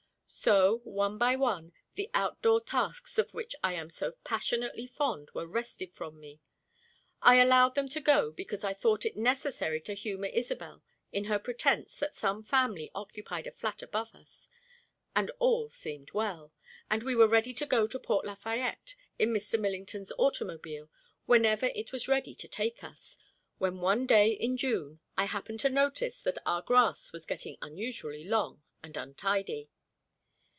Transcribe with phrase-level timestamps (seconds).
[0.33, 5.45] So, one by one, the outdoor tasks of which I am so passionately fond were
[5.45, 6.39] wrested from me.
[7.21, 11.37] I allowed them to go because I thought it necessary to humour Isobel in her
[11.37, 14.49] pretence that some family occupied a flat above us,
[15.15, 16.51] and all seemed well;
[16.89, 19.59] and we were ready to go to Port Lafayette in Mr.
[19.59, 20.89] Millington's automobile
[21.27, 23.15] whenever it was ready to take us,
[23.59, 28.23] when one day in June I happened to notice that our grass was getting unusually
[28.23, 29.69] long and untidy.